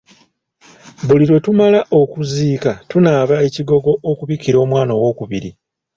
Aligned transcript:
Buli 1.07 1.23
lwe 1.29 1.39
tumala 1.45 1.79
okuziika 2.01 2.71
tunaaba 2.89 3.35
ekigogo 3.47 3.91
okubikira 4.11 4.57
omwana 4.63 4.91
ow'okubiri. 4.97 5.49